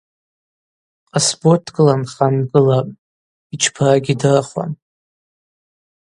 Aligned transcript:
Къасбот 1.11 1.61
дгыланхан 1.67 2.33
дгылапӏ– 2.47 2.97
йчпара 3.53 3.95
гьидырхуам. 4.05 4.71